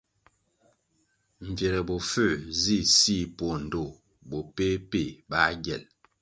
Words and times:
Mbvire 1.47 1.79
bofuē 1.87 2.27
nzih 2.51 2.85
sih 2.97 3.23
poh 3.37 3.55
ndtoh 3.65 3.91
bo 4.29 4.37
peh-peh 4.55 5.11
bā 5.29 5.41
gyel. 5.63 5.83